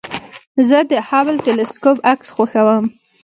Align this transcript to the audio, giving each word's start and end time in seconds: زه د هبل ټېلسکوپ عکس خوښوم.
زه 0.67 0.77
د 0.91 0.91
هبل 1.09 1.35
ټېلسکوپ 1.45 1.97
عکس 2.11 2.27
خوښوم. 2.35 2.85